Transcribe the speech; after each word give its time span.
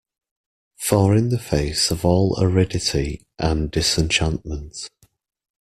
For 0.79 1.15
in 1.15 1.29
the 1.29 1.37
face 1.37 1.91
of 1.91 2.03
all 2.03 2.35
aridity 2.43 3.21
and 3.37 3.69
disenchantment 3.69 4.89